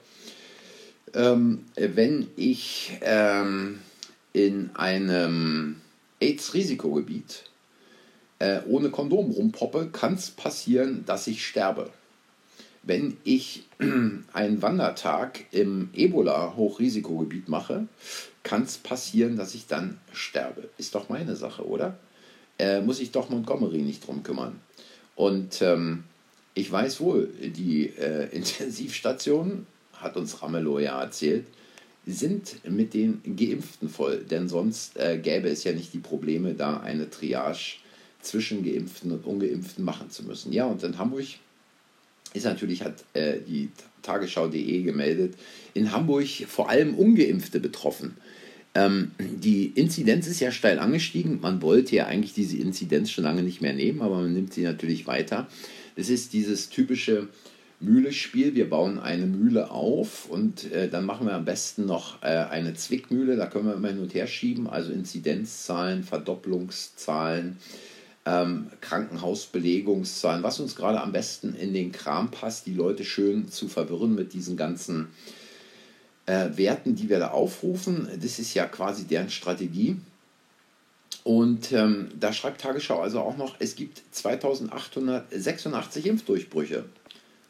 Ähm, 1.14 1.64
wenn 1.76 2.28
ich 2.36 2.98
ähm, 3.00 3.78
in 4.34 4.70
einem 4.74 5.76
AIDS-Risikogebiet 6.20 7.44
äh, 8.40 8.60
ohne 8.66 8.90
Kondom 8.90 9.30
rumpoppe, 9.30 9.88
kann 9.90 10.14
es 10.14 10.30
passieren, 10.30 11.04
dass 11.06 11.26
ich 11.26 11.46
sterbe. 11.46 11.90
Wenn 12.82 13.16
ich 13.24 13.64
einen 13.78 14.60
Wandertag 14.60 15.46
im 15.50 15.88
Ebola-Hochrisikogebiet 15.94 17.48
mache, 17.48 17.88
kann 18.46 18.62
es 18.62 18.78
passieren, 18.78 19.36
dass 19.36 19.56
ich 19.56 19.66
dann 19.66 19.98
sterbe. 20.12 20.68
Ist 20.78 20.94
doch 20.94 21.08
meine 21.08 21.34
Sache, 21.34 21.66
oder? 21.66 21.98
Äh, 22.60 22.80
muss 22.80 23.00
ich 23.00 23.10
doch 23.10 23.28
Montgomery 23.28 23.78
nicht 23.78 24.06
drum 24.06 24.22
kümmern. 24.22 24.60
Und 25.16 25.60
ähm, 25.62 26.04
ich 26.54 26.70
weiß 26.70 27.00
wohl, 27.00 27.26
die 27.26 27.88
äh, 27.88 28.28
Intensivstationen, 28.32 29.66
hat 29.94 30.16
uns 30.16 30.42
Ramelow 30.42 30.78
ja 30.78 31.02
erzählt, 31.02 31.46
sind 32.06 32.64
mit 32.70 32.94
den 32.94 33.20
Geimpften 33.36 33.88
voll. 33.88 34.18
Denn 34.18 34.48
sonst 34.48 34.96
äh, 34.96 35.18
gäbe 35.18 35.48
es 35.48 35.64
ja 35.64 35.72
nicht 35.72 35.92
die 35.92 35.98
Probleme, 35.98 36.54
da 36.54 36.78
eine 36.78 37.10
Triage 37.10 37.78
zwischen 38.20 38.62
Geimpften 38.62 39.10
und 39.10 39.26
Ungeimpften 39.26 39.84
machen 39.84 40.10
zu 40.10 40.22
müssen. 40.22 40.52
Ja, 40.52 40.66
und 40.66 40.84
in 40.84 40.98
Hamburg 40.98 41.26
ist 42.36 42.44
natürlich, 42.44 42.82
hat 42.82 43.04
äh, 43.14 43.38
die 43.46 43.70
Tagesschau.de 44.02 44.82
gemeldet, 44.82 45.34
in 45.74 45.92
Hamburg 45.92 46.26
vor 46.46 46.70
allem 46.70 46.94
Ungeimpfte 46.94 47.60
betroffen. 47.60 48.16
Ähm, 48.74 49.12
die 49.18 49.66
Inzidenz 49.66 50.26
ist 50.26 50.40
ja 50.40 50.52
steil 50.52 50.78
angestiegen. 50.78 51.40
Man 51.40 51.62
wollte 51.62 51.96
ja 51.96 52.06
eigentlich 52.06 52.34
diese 52.34 52.58
Inzidenz 52.58 53.10
schon 53.10 53.24
lange 53.24 53.42
nicht 53.42 53.62
mehr 53.62 53.72
nehmen, 53.72 54.02
aber 54.02 54.20
man 54.20 54.32
nimmt 54.32 54.52
sie 54.52 54.62
natürlich 54.62 55.06
weiter. 55.06 55.48
Es 55.96 56.10
ist 56.10 56.34
dieses 56.34 56.68
typische 56.68 57.28
Mühle-Spiel. 57.80 58.54
Wir 58.54 58.68
bauen 58.68 58.98
eine 58.98 59.26
Mühle 59.26 59.70
auf 59.70 60.28
und 60.28 60.70
äh, 60.72 60.88
dann 60.88 61.04
machen 61.04 61.26
wir 61.26 61.34
am 61.34 61.44
besten 61.44 61.86
noch 61.86 62.22
äh, 62.22 62.26
eine 62.26 62.74
Zwickmühle. 62.74 63.36
Da 63.36 63.46
können 63.46 63.66
wir 63.66 63.74
immer 63.74 63.88
hin 63.88 64.00
und 64.00 64.14
her 64.14 64.26
schieben, 64.26 64.66
also 64.68 64.92
Inzidenzzahlen, 64.92 66.02
Verdopplungszahlen 66.02 67.56
ähm, 68.26 68.66
Krankenhausbelegungszahlen, 68.80 70.42
was 70.42 70.58
uns 70.58 70.74
gerade 70.74 71.00
am 71.00 71.12
besten 71.12 71.54
in 71.54 71.72
den 71.72 71.92
Kram 71.92 72.30
passt, 72.30 72.66
die 72.66 72.74
Leute 72.74 73.04
schön 73.04 73.48
zu 73.48 73.68
verwirren 73.68 74.14
mit 74.16 74.32
diesen 74.32 74.56
ganzen 74.56 75.08
äh, 76.26 76.48
Werten, 76.56 76.96
die 76.96 77.08
wir 77.08 77.20
da 77.20 77.30
aufrufen. 77.30 78.08
Das 78.20 78.40
ist 78.40 78.52
ja 78.54 78.66
quasi 78.66 79.04
deren 79.04 79.30
Strategie. 79.30 79.96
Und 81.22 81.72
ähm, 81.72 82.08
da 82.18 82.32
schreibt 82.32 82.60
Tagesschau 82.60 83.00
also 83.00 83.20
auch 83.20 83.36
noch, 83.36 83.54
es 83.60 83.76
gibt 83.76 84.02
2886 84.10 86.06
Impfdurchbrüche. 86.06 86.84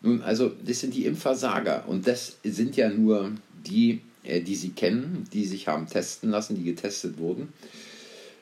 Nun, 0.02 0.20
also 0.22 0.52
das 0.64 0.80
sind 0.80 0.94
die 0.94 1.06
Impfversager 1.06 1.88
und 1.88 2.06
das 2.06 2.36
sind 2.44 2.76
ja 2.76 2.90
nur 2.90 3.32
die, 3.66 4.02
äh, 4.24 4.42
die 4.42 4.56
Sie 4.56 4.70
kennen, 4.70 5.26
die 5.32 5.46
sich 5.46 5.68
haben 5.68 5.86
testen 5.88 6.30
lassen, 6.30 6.54
die 6.54 6.64
getestet 6.64 7.16
wurden 7.18 7.52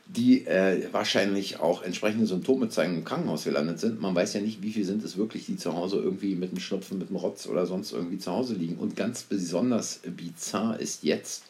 die 0.07 0.47
äh, 0.47 0.89
wahrscheinlich 0.93 1.61
auch 1.61 1.83
entsprechende 1.83 2.27
Symptome 2.27 2.69
zeigen, 2.69 2.95
im 2.99 3.05
Krankenhaus 3.05 3.45
gelandet 3.45 3.81
sind. 3.81 4.01
Man 4.01 4.15
weiß 4.15 4.35
ja 4.35 4.41
nicht, 4.41 4.63
wie 4.63 4.73
viel 4.73 4.85
sind 4.85 5.03
es 5.03 5.17
wirklich, 5.17 5.47
die 5.47 5.57
zu 5.57 5.75
Hause 5.75 5.97
irgendwie 5.97 6.35
mit 6.35 6.53
dem 6.53 6.61
Schnupfen, 6.61 6.99
mit 6.99 7.09
dem 7.09 7.17
Rotz 7.17 7.47
oder 7.47 7.67
sonst 7.67 7.93
irgendwie 7.93 8.19
zu 8.19 8.31
Hause 8.31 8.55
liegen. 8.55 8.77
Und 8.77 8.97
ganz 8.97 9.23
besonders 9.23 10.01
bizarr 10.05 10.79
ist 10.79 11.05
jetzt, 11.05 11.45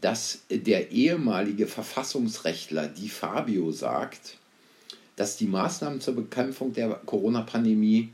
dass 0.00 0.40
der 0.48 0.92
ehemalige 0.92 1.66
Verfassungsrechtler 1.66 2.86
Di 2.86 3.08
Fabio 3.08 3.72
sagt, 3.72 4.36
dass 5.16 5.36
die 5.36 5.48
Maßnahmen 5.48 6.00
zur 6.00 6.14
Bekämpfung 6.14 6.72
der 6.72 6.90
Corona-Pandemie 7.04 8.10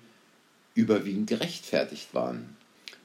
überwiegend 0.75 1.29
gerechtfertigt 1.29 2.15
waren. 2.15 2.57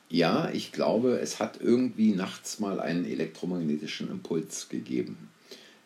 Ja, 0.09 0.49
ich 0.51 0.71
glaube, 0.71 1.19
es 1.19 1.39
hat 1.39 1.59
irgendwie 1.61 2.13
nachts 2.13 2.59
mal 2.59 2.79
einen 2.79 3.05
elektromagnetischen 3.05 4.09
Impuls 4.09 4.69
gegeben. 4.69 5.29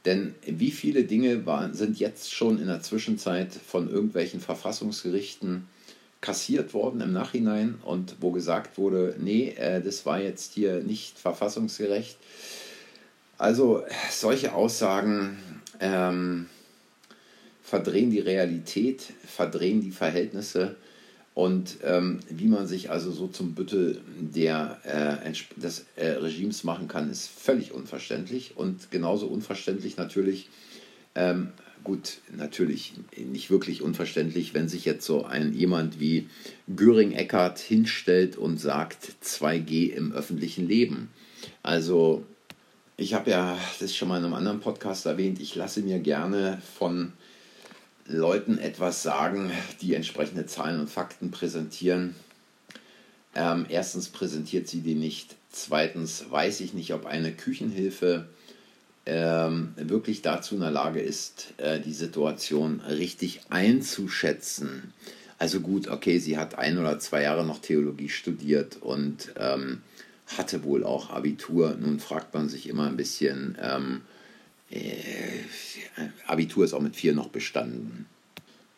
Denn 0.06 0.36
wie 0.46 0.72
viele 0.72 1.06
Dinge 1.06 1.46
waren, 1.46 1.74
sind 1.74 1.98
jetzt 1.98 2.34
schon 2.34 2.60
in 2.60 2.68
der 2.68 2.82
Zwischenzeit 2.82 3.54
von 3.54 3.90
irgendwelchen 3.90 4.42
Verfassungsgerichten 4.42 5.68
kassiert 6.20 6.74
worden 6.74 7.02
im 7.02 7.12
Nachhinein 7.12 7.76
und 7.84 8.16
wo 8.22 8.32
gesagt 8.32 8.78
wurde, 8.78 9.16
nee, 9.20 9.50
äh, 9.58 9.82
das 9.82 10.06
war 10.06 10.20
jetzt 10.20 10.54
hier 10.54 10.82
nicht 10.82 11.20
verfassungsgerecht. 11.20 12.18
Also 13.38 13.84
solche 14.10 14.54
Aussagen 14.54 15.38
ähm, 15.80 16.48
verdrehen 17.62 18.10
die 18.10 18.20
Realität, 18.20 19.02
verdrehen 19.26 19.82
die 19.82 19.92
Verhältnisse 19.92 20.76
und 21.36 21.78
ähm, 21.84 22.20
wie 22.30 22.48
man 22.48 22.68
sich 22.68 22.92
also 22.92 23.12
so 23.12 23.28
zum 23.28 23.56
Büttel 23.56 24.02
der, 24.20 24.80
äh, 24.84 25.32
des 25.60 25.86
äh, 25.96 26.10
Regimes 26.10 26.64
machen 26.64 26.88
kann, 26.88 27.10
ist 27.10 27.28
völlig 27.28 27.72
unverständlich. 27.72 28.56
Und 28.56 28.92
genauso 28.92 29.26
unverständlich 29.26 29.98
natürlich, 29.98 30.50
ähm, 31.16 31.50
gut, 31.84 32.20
natürlich 32.36 32.94
nicht 33.18 33.50
wirklich 33.50 33.82
unverständlich, 33.82 34.54
wenn 34.54 34.70
sich 34.70 34.86
jetzt 34.86 35.08
so 35.08 35.26
ein 35.26 35.54
jemand 35.54 36.00
wie 36.00 36.30
Göring-Eckardt 36.76 37.58
hinstellt 37.58 38.38
und 38.38 38.60
sagt 38.60 39.14
2G 39.24 39.92
im 39.92 40.12
öffentlichen 40.12 40.68
Leben. 40.68 41.10
Also 41.64 42.24
ich 42.96 43.16
habe 43.16 43.32
ja 43.32 43.58
das 43.80 43.96
schon 43.96 44.08
mal 44.08 44.20
in 44.20 44.26
einem 44.26 44.36
anderen 44.36 44.60
Podcast 44.60 45.08
erwähnt, 45.08 45.42
ich 45.42 45.56
lasse 45.56 45.82
mir 45.82 45.98
gerne 45.98 46.62
von 46.78 47.12
Leuten 48.08 48.58
etwas 48.58 49.04
sagen, 49.04 49.52
die 49.82 49.94
entsprechende 49.94 50.46
Zahlen 50.46 50.80
und 50.80 50.90
Fakten 50.90 51.32
präsentieren. 51.32 52.16
Ähm, 53.36 53.66
erstens 53.70 54.10
präsentiert 54.10 54.68
sie 54.68 54.82
die 54.82 54.96
nicht. 54.96 55.36
Zweitens 55.52 56.26
weiß 56.30 56.60
ich 56.62 56.74
nicht, 56.74 56.94
ob 56.94 57.06
eine 57.06 57.32
Küchenhilfe 57.32 58.28
ähm, 59.06 59.74
wirklich 59.76 60.22
dazu 60.22 60.56
in 60.56 60.62
der 60.62 60.72
Lage 60.72 61.02
ist, 61.02 61.54
äh, 61.58 61.80
die 61.80 61.94
Situation 61.94 62.82
richtig 62.82 63.42
einzuschätzen. 63.50 64.94
Also 65.40 65.60
gut, 65.60 65.88
okay, 65.88 66.20
sie 66.20 66.38
hat 66.38 66.58
ein 66.58 66.78
oder 66.78 67.00
zwei 67.00 67.24
Jahre 67.24 67.46
noch 67.46 67.60
Theologie 67.60 68.10
studiert 68.10 68.78
und 68.82 69.34
ähm, 69.38 69.82
hatte 70.38 70.64
wohl 70.64 70.84
auch 70.84 71.10
Abitur. 71.10 71.76
Nun 71.80 72.00
fragt 72.00 72.34
man 72.34 72.48
sich 72.50 72.70
immer 72.70 72.88
ein 72.88 72.98
bisschen, 72.98 73.58
ähm, 73.62 74.02
äh, 74.02 74.13
Abitur 76.26 76.66
ist 76.66 76.74
auch 76.74 76.82
mit 76.82 76.96
vier 76.96 77.14
noch 77.14 77.30
bestanden. 77.30 78.08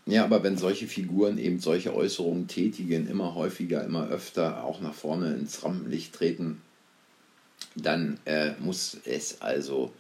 Ja, 0.07 0.23
aber 0.23 0.43
wenn 0.43 0.57
solche 0.57 0.87
Figuren 0.87 1.39
eben 1.39 1.59
solche 1.59 1.95
Äußerungen 1.95 2.47
tätigen, 2.47 3.07
immer 3.07 3.33
häufiger, 3.33 3.83
immer 3.83 4.07
öfter 4.07 4.63
auch 4.63 4.79
nach 4.79 4.93
vorne 4.93 5.33
ins 5.33 5.63
Rampenlicht 5.63 6.13
treten, 6.13 6.61
dann 7.75 8.19
äh, 8.25 8.51
muss 8.59 8.97
es 9.05 9.41
also 9.41 9.91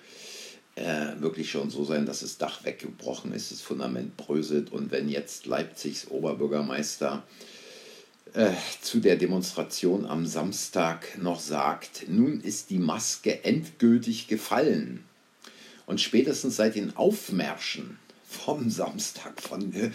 äh, 0.75 1.19
wirklich 1.19 1.49
schon 1.49 1.71
so 1.71 1.83
sein, 1.85 2.05
dass 2.05 2.19
das 2.19 2.37
Dach 2.37 2.63
weggebrochen 2.65 3.33
ist, 3.33 3.51
das 3.51 3.61
Fundament 3.61 4.15
bröselt 4.15 4.71
und 4.71 4.91
wenn 4.91 5.09
jetzt 5.09 5.47
Leipzigs 5.47 6.07
Oberbürgermeister 6.09 7.23
äh, 8.33 8.51
zu 8.81 8.99
der 8.99 9.15
Demonstration 9.15 10.05
am 10.05 10.27
Samstag 10.27 11.17
noch 11.19 11.39
sagt, 11.39 12.07
nun 12.09 12.41
ist 12.41 12.69
die 12.69 12.79
Maske 12.79 13.43
endgültig 13.43 14.27
gefallen 14.27 15.03
und 15.85 16.01
spätestens 16.01 16.55
seit 16.55 16.75
den 16.75 16.95
Aufmärschen 16.95 17.97
vom 18.23 18.69
Samstag, 18.69 19.41
von, 19.41 19.73
äh, 19.73 19.91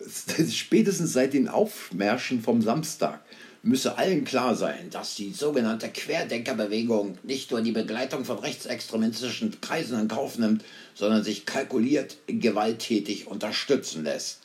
spätestens 0.50 1.12
seit 1.12 1.32
den 1.32 1.48
Aufmärschen 1.48 2.42
vom 2.42 2.62
Samstag, 2.62 3.20
müsse 3.64 3.96
allen 3.96 4.24
klar 4.24 4.54
sein, 4.54 4.90
dass 4.90 5.14
die 5.14 5.32
sogenannte 5.32 5.88
Querdenkerbewegung 5.88 7.18
nicht 7.22 7.50
nur 7.50 7.62
die 7.62 7.72
Begleitung 7.72 8.24
von 8.24 8.38
rechtsextremistischen 8.38 9.60
Kreisen 9.60 9.98
in 9.98 10.08
Kauf 10.08 10.38
nimmt, 10.38 10.64
sondern 10.94 11.24
sich 11.24 11.46
kalkuliert 11.46 12.18
gewalttätig 12.26 13.26
unterstützen 13.26 14.04
lässt. 14.04 14.40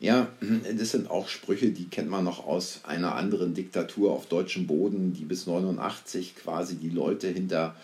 Ja, 0.00 0.28
das 0.76 0.90
sind 0.90 1.10
auch 1.10 1.28
Sprüche, 1.28 1.70
die 1.70 1.88
kennt 1.88 2.10
man 2.10 2.24
noch 2.24 2.44
aus 2.44 2.80
einer 2.82 3.14
anderen 3.14 3.54
Diktatur 3.54 4.12
auf 4.12 4.26
deutschem 4.26 4.66
Boden, 4.66 5.12
die 5.12 5.24
bis 5.24 5.46
89 5.46 6.34
quasi 6.34 6.74
die 6.74 6.90
Leute 6.90 7.28
hinter 7.28 7.76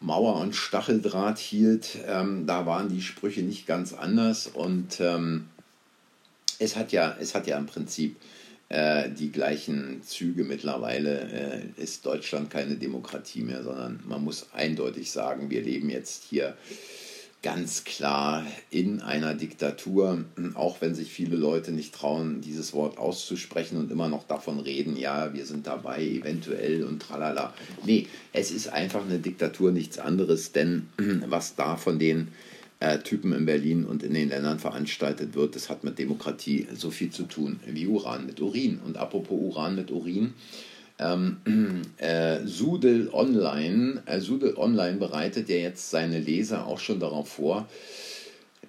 Mauer 0.00 0.36
und 0.36 0.54
Stacheldraht 0.54 1.38
hielt, 1.38 1.98
ähm, 2.06 2.46
da 2.46 2.66
waren 2.66 2.88
die 2.88 3.02
Sprüche 3.02 3.42
nicht 3.42 3.66
ganz 3.66 3.92
anders. 3.92 4.46
Und 4.46 5.00
ähm, 5.00 5.48
es 6.58 6.76
hat 6.76 6.92
ja, 6.92 7.16
es 7.20 7.34
hat 7.34 7.46
ja 7.46 7.58
im 7.58 7.66
Prinzip 7.66 8.16
äh, 8.68 9.10
die 9.10 9.32
gleichen 9.32 10.02
Züge 10.02 10.44
mittlerweile. 10.44 11.72
Äh, 11.76 11.82
ist 11.82 12.06
Deutschland 12.06 12.50
keine 12.50 12.76
Demokratie 12.76 13.42
mehr, 13.42 13.62
sondern 13.62 14.00
man 14.06 14.22
muss 14.22 14.48
eindeutig 14.52 15.10
sagen, 15.10 15.50
wir 15.50 15.62
leben 15.62 15.90
jetzt 15.90 16.24
hier 16.24 16.56
ganz 17.42 17.84
klar 17.84 18.44
in 18.70 19.00
einer 19.00 19.34
Diktatur, 19.34 20.24
auch 20.54 20.80
wenn 20.80 20.94
sich 20.94 21.12
viele 21.12 21.36
Leute 21.36 21.70
nicht 21.70 21.94
trauen, 21.94 22.40
dieses 22.40 22.72
Wort 22.72 22.98
auszusprechen 22.98 23.78
und 23.78 23.92
immer 23.92 24.08
noch 24.08 24.24
davon 24.24 24.58
reden, 24.58 24.96
ja, 24.96 25.32
wir 25.34 25.46
sind 25.46 25.66
dabei, 25.66 26.02
eventuell 26.02 26.82
und 26.84 27.00
tralala. 27.00 27.54
Nee, 27.84 28.08
es 28.32 28.50
ist 28.50 28.68
einfach 28.68 29.04
eine 29.04 29.18
Diktatur, 29.18 29.70
nichts 29.70 29.98
anderes, 29.98 30.52
denn 30.52 30.88
was 31.28 31.54
da 31.54 31.76
von 31.76 32.00
den 32.00 32.28
äh, 32.80 32.98
Typen 32.98 33.32
in 33.32 33.46
Berlin 33.46 33.84
und 33.84 34.02
in 34.02 34.14
den 34.14 34.30
Ländern 34.30 34.58
veranstaltet 34.58 35.34
wird, 35.34 35.54
das 35.54 35.68
hat 35.68 35.84
mit 35.84 35.98
Demokratie 35.98 36.66
so 36.74 36.90
viel 36.90 37.10
zu 37.10 37.24
tun 37.24 37.60
wie 37.66 37.86
Uran 37.86 38.26
mit 38.26 38.40
Urin. 38.40 38.80
Und 38.84 38.96
apropos 38.96 39.38
Uran 39.40 39.76
mit 39.76 39.90
Urin, 39.90 40.34
ähm, 40.98 41.82
äh, 41.98 42.46
Sudel 42.46 43.10
Online, 43.12 44.02
äh, 44.06 44.20
Sudel 44.20 44.56
Online 44.56 44.98
bereitet 44.98 45.48
ja 45.48 45.56
jetzt 45.56 45.90
seine 45.90 46.18
Leser 46.18 46.66
auch 46.66 46.78
schon 46.78 47.00
darauf 47.00 47.28
vor, 47.28 47.68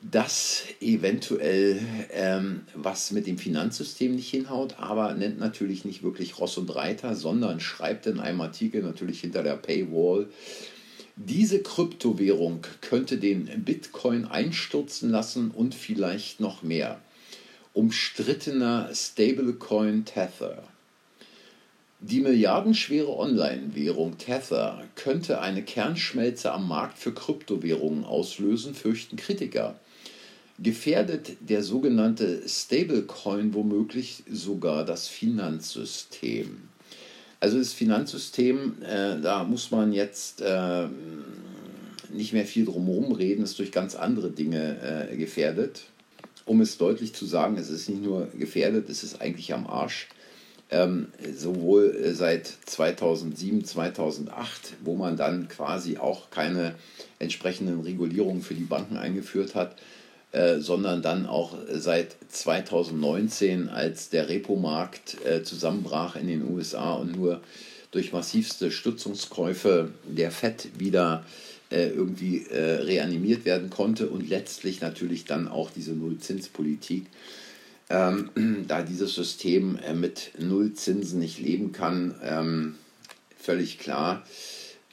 dass 0.01 0.63
eventuell 0.79 1.79
ähm, 2.12 2.62
was 2.74 3.12
mit 3.12 3.27
dem 3.27 3.38
Finanzsystem 3.38 4.15
nicht 4.15 4.29
hinhaut, 4.29 4.75
aber 4.79 5.13
nennt 5.13 5.39
natürlich 5.39 5.83
nicht 5.83 6.03
wirklich 6.03 6.39
Ross 6.39 6.57
und 6.57 6.74
Reiter, 6.74 7.15
sondern 7.15 7.59
schreibt 7.59 8.05
in 8.05 8.19
einem 8.19 8.39
Artikel 8.41 8.81
natürlich 8.81 9.21
hinter 9.21 9.43
der 9.43 9.57
Paywall, 9.57 10.27
diese 11.17 11.62
Kryptowährung 11.62 12.62
könnte 12.79 13.17
den 13.17 13.65
Bitcoin 13.65 14.24
einstürzen 14.24 15.09
lassen 15.09 15.51
und 15.51 15.75
vielleicht 15.75 16.39
noch 16.39 16.63
mehr. 16.63 17.01
Umstrittener 17.74 18.89
Stablecoin 18.93 20.05
Tether. 20.05 20.63
Die 22.01 22.21
milliardenschwere 22.21 23.13
Online-Währung 23.17 24.17
Tether 24.17 24.85
könnte 24.95 25.41
eine 25.41 25.63
Kernschmelze 25.63 26.53
am 26.53 26.65
Markt 26.65 26.97
für 26.97 27.13
Kryptowährungen 27.13 28.05
auslösen, 28.05 28.73
fürchten 28.73 29.17
Kritiker. 29.17 29.77
Gefährdet 30.59 31.35
der 31.41 31.61
sogenannte 31.61 32.47
Stablecoin 32.47 33.53
womöglich 33.53 34.23
sogar 34.31 34.85
das 34.85 35.09
Finanzsystem? 35.09 36.69
Also 37.41 37.57
das 37.57 37.73
Finanzsystem, 37.73 38.81
äh, 38.81 39.19
da 39.19 39.43
muss 39.43 39.69
man 39.71 39.91
jetzt 39.91 40.39
äh, 40.39 40.87
nicht 42.13 42.31
mehr 42.31 42.45
viel 42.45 42.63
drumherum 42.63 43.11
reden, 43.11 43.43
ist 43.43 43.59
durch 43.59 43.73
ganz 43.73 43.95
andere 43.95 44.31
Dinge 44.31 45.09
äh, 45.11 45.17
gefährdet. 45.17 45.83
Um 46.45 46.61
es 46.61 46.77
deutlich 46.77 47.13
zu 47.13 47.25
sagen, 47.25 47.57
es 47.57 47.69
ist 47.69 47.89
nicht 47.89 48.01
nur 48.01 48.27
gefährdet, 48.27 48.89
es 48.89 49.03
ist 49.03 49.21
eigentlich 49.21 49.53
am 49.53 49.67
Arsch 49.67 50.07
ähm, 50.71 51.07
sowohl 51.35 51.95
äh, 51.95 52.13
seit 52.13 52.47
2007, 52.65 53.65
2008, 53.65 54.73
wo 54.83 54.95
man 54.95 55.17
dann 55.17 55.47
quasi 55.47 55.97
auch 55.97 56.29
keine 56.29 56.75
entsprechenden 57.17 57.81
Regulierungen 57.81 58.41
für 58.41 58.53
die 58.53 58.63
Banken 58.63 58.97
eingeführt 58.97 59.55
hat, 59.55 59.75
äh, 60.31 60.59
sondern 60.59 61.01
dann 61.01 61.25
auch 61.25 61.55
seit 61.73 62.15
2019, 62.29 63.69
als 63.69 64.09
der 64.09 64.29
Repo-Markt 64.29 65.17
äh, 65.25 65.43
zusammenbrach 65.43 66.15
in 66.15 66.27
den 66.27 66.47
USA 66.51 66.93
und 66.93 67.15
nur 67.15 67.41
durch 67.91 68.13
massivste 68.13 68.69
Stützungskäufe 68.69 69.89
der 70.05 70.29
FED 70.29 70.69
wieder 70.77 71.25
äh, 71.71 71.89
irgendwie 71.89 72.45
äh, 72.45 72.81
reanimiert 72.81 73.45
werden 73.45 73.69
konnte 73.69 74.07
und 74.07 74.29
letztlich 74.29 74.81
natürlich 74.81 75.25
dann 75.25 75.47
auch 75.47 75.71
diese 75.71 75.93
Nullzinspolitik 75.93 77.05
ähm, 77.89 78.65
da 78.67 78.82
dieses 78.82 79.15
System 79.15 79.78
äh, 79.78 79.93
mit 79.93 80.32
Nullzinsen 80.38 81.19
nicht 81.19 81.39
leben 81.39 81.71
kann, 81.71 82.15
ähm, 82.23 82.75
völlig 83.38 83.80
klar, 83.80 84.23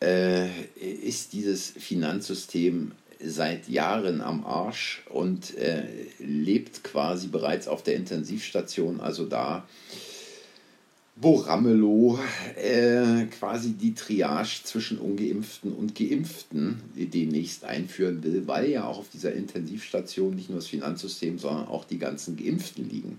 äh, 0.03 0.49
ist 0.77 1.33
dieses 1.33 1.71
Finanzsystem 1.71 2.93
seit 3.19 3.69
Jahren 3.69 4.21
am 4.21 4.45
Arsch 4.45 5.03
und 5.09 5.57
äh, 5.57 5.85
lebt 6.19 6.85
quasi 6.85 7.29
bereits 7.29 7.67
auf 7.67 7.83
der 7.83 7.97
Intensivstation, 7.97 9.01
also 9.01 9.25
da 9.25 9.67
wo 11.19 11.37
Ramelow 11.37 12.19
äh, 12.57 13.25
quasi 13.39 13.73
die 13.73 13.95
Triage 13.95 14.61
zwischen 14.65 14.99
Ungeimpften 14.99 15.73
und 15.73 15.95
Geimpften 15.95 16.83
demnächst 16.95 17.65
einführen 17.65 18.23
will, 18.23 18.47
weil 18.47 18.71
ja 18.71 18.85
auch 18.85 18.99
auf 18.99 19.09
dieser 19.09 19.33
Intensivstation 19.33 20.37
nicht 20.37 20.51
nur 20.51 20.59
das 20.59 20.69
Finanzsystem, 20.69 21.39
sondern 21.39 21.69
auch 21.69 21.87
die 21.87 21.99
ganzen 21.99 22.37
Geimpften 22.37 22.89
liegen. 22.91 23.19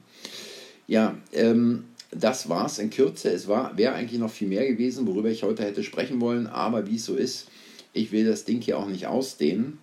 Ja, 0.88 1.18
ähm, 1.34 1.86
das 2.12 2.48
war's 2.50 2.78
in 2.78 2.92
Kürze. 2.92 3.32
Es 3.32 3.48
wäre 3.48 3.94
eigentlich 3.94 4.20
noch 4.20 4.32
viel 4.32 4.48
mehr 4.48 4.68
gewesen, 4.68 5.08
worüber 5.08 5.30
ich 5.30 5.44
heute 5.44 5.64
hätte 5.64 5.84
sprechen 5.84 6.22
wollen, 6.22 6.46
aber 6.46 6.88
wie 6.88 6.96
es 6.96 7.06
so 7.06 7.16
ist, 7.16 7.48
ich 7.94 8.12
will 8.12 8.26
das 8.26 8.46
Ding 8.46 8.62
hier 8.62 8.78
auch 8.78 8.88
nicht 8.88 9.08
ausdehnen. 9.08 9.80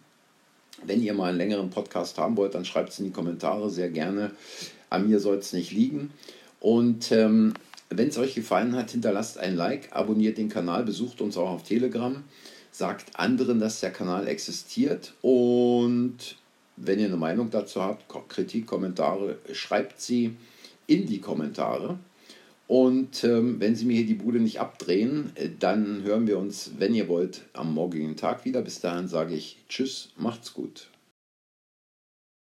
Wenn 0.87 1.03
ihr 1.03 1.15
mal 1.15 1.31
einen 1.31 1.39
längeren 1.39 1.71
Podcast 1.71 2.17
haben 2.19 2.37
wollt, 2.37 2.55
dann 2.55 2.65
schreibt 2.65 2.91
es 2.91 2.99
in 3.01 3.07
die 3.07 3.11
Kommentare 3.11 3.71
sehr 3.71 3.91
gerne. 3.91 4.31
An 4.89 5.09
mir 5.09 5.19
soll 5.19 5.39
es 5.39 5.53
nicht 5.53 5.73
liegen. 5.73 6.11
Und 6.61 7.11
ähm, 7.13 7.55
wenn 7.99 8.09
es 8.09 8.19
euch 8.19 8.35
gefallen 8.35 8.75
hat, 8.77 8.91
hinterlasst 8.91 9.39
ein 9.39 9.57
Like, 9.57 9.89
abonniert 9.93 10.39
den 10.39 10.49
Kanal, 10.49 10.85
besucht 10.85 11.21
uns 11.21 11.37
auch 11.37 11.51
auf 11.51 11.63
Telegram, 11.63 12.23
sagt 12.71 13.19
anderen, 13.19 13.61
dass 13.61 13.81
der 13.81 13.91
Kanal 13.91 14.29
existiert 14.29 15.15
und 15.23 16.37
wenn 16.77 16.99
ihr 16.99 17.07
eine 17.07 17.17
Meinung 17.17 17.51
dazu 17.51 17.83
habt, 17.83 18.05
Kritik, 18.29 18.67
Kommentare, 18.67 19.39
schreibt 19.53 20.01
sie 20.01 20.37
in 20.87 21.07
die 21.07 21.21
Kommentare. 21.21 21.99
Und 22.67 23.25
ähm, 23.25 23.61
wenn 23.61 23.77
Sie 23.77 23.85
mir 23.85 23.97
hier 23.99 24.07
die 24.07 24.15
Bude 24.15 24.41
nicht 24.41 24.59
abdrehen, 24.59 25.33
äh, 25.35 25.51
dann 25.59 26.03
hören 26.03 26.27
wir 26.27 26.39
uns, 26.39 26.73
wenn 26.79 26.95
ihr 26.95 27.09
wollt, 27.09 27.43
am 27.53 27.75
morgigen 27.75 28.17
Tag 28.17 28.45
wieder. 28.47 28.63
Bis 28.63 28.81
dahin 28.81 29.07
sage 29.07 29.35
ich 29.35 29.59
Tschüss, 29.69 30.13
macht's 30.17 30.55
gut. 30.55 30.89